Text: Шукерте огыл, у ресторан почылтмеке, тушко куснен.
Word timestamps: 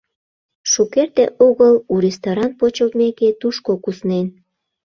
Шукерте 0.71 1.25
огыл, 1.47 1.73
у 1.93 1.95
ресторан 2.05 2.51
почылтмеке, 2.59 3.29
тушко 3.41 3.71
куснен. 3.83 4.27